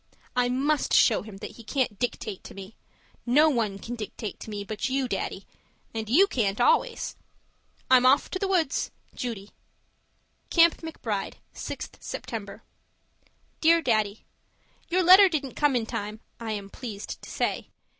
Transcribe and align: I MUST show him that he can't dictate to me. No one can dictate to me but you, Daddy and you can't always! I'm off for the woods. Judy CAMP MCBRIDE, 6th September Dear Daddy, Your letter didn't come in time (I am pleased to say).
I 0.35 0.49
MUST 0.49 0.95
show 0.95 1.21
him 1.21 1.37
that 1.37 1.57
he 1.57 1.63
can't 1.63 1.99
dictate 1.99 2.43
to 2.45 2.55
me. 2.55 2.75
No 3.23 3.51
one 3.51 3.77
can 3.77 3.93
dictate 3.93 4.39
to 4.39 4.49
me 4.49 4.63
but 4.63 4.89
you, 4.89 5.07
Daddy 5.07 5.45
and 5.93 6.09
you 6.09 6.25
can't 6.25 6.59
always! 6.59 7.15
I'm 7.87 8.03
off 8.03 8.27
for 8.27 8.39
the 8.39 8.47
woods. 8.47 8.89
Judy 9.13 9.51
CAMP 10.49 10.77
MCBRIDE, 10.77 11.35
6th 11.53 12.01
September 12.01 12.63
Dear 13.59 13.79
Daddy, 13.83 14.25
Your 14.89 15.03
letter 15.03 15.29
didn't 15.29 15.53
come 15.53 15.75
in 15.75 15.85
time 15.85 16.19
(I 16.39 16.53
am 16.53 16.71
pleased 16.71 17.21
to 17.21 17.29
say). 17.29 17.67